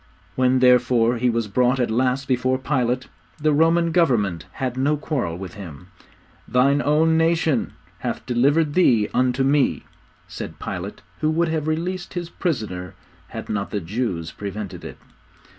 [0.35, 3.07] When, therefore, He was brought at last before Pilate,
[3.39, 5.89] the Roman Government had no quarrel with Him.
[6.47, 7.73] 'Thine own nation...
[7.99, 9.83] hath delivered Thee unto me,'
[10.27, 12.95] said Pilate who would have released his prisoner,
[13.27, 14.97] had not the Jews prevented it.